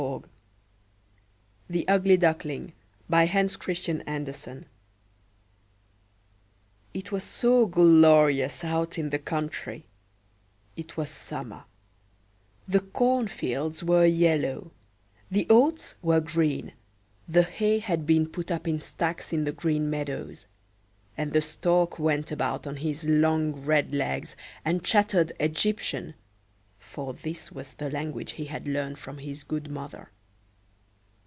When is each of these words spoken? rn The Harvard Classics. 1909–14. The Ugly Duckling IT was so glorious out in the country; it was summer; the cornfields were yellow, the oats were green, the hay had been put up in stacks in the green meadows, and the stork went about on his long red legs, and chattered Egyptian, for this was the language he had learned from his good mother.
rn 0.01 0.23
The 1.69 1.85
Harvard 1.87 2.19
Classics. 2.19 2.25
1909–14. 2.25 2.25
The 2.25 2.25
Ugly 2.25 2.73
Duckling 4.17 4.65
IT 6.95 7.11
was 7.11 7.23
so 7.23 7.67
glorious 7.67 8.63
out 8.63 8.97
in 8.97 9.11
the 9.11 9.19
country; 9.19 9.85
it 10.75 10.97
was 10.97 11.11
summer; 11.11 11.65
the 12.67 12.79
cornfields 12.79 13.83
were 13.83 14.07
yellow, 14.07 14.71
the 15.29 15.45
oats 15.51 15.93
were 16.01 16.19
green, 16.19 16.73
the 17.27 17.43
hay 17.43 17.77
had 17.77 18.07
been 18.07 18.25
put 18.27 18.49
up 18.49 18.67
in 18.67 18.81
stacks 18.81 19.31
in 19.31 19.43
the 19.43 19.51
green 19.51 19.87
meadows, 19.87 20.47
and 21.15 21.31
the 21.31 21.41
stork 21.43 21.99
went 21.99 22.31
about 22.31 22.65
on 22.65 22.77
his 22.77 23.03
long 23.05 23.51
red 23.53 23.93
legs, 23.93 24.35
and 24.65 24.83
chattered 24.83 25.31
Egyptian, 25.39 26.15
for 26.79 27.13
this 27.13 27.51
was 27.53 27.73
the 27.73 27.91
language 27.91 28.33
he 28.33 28.45
had 28.45 28.67
learned 28.67 28.97
from 28.99 29.19
his 29.19 29.43
good 29.43 29.69
mother. 29.69 30.09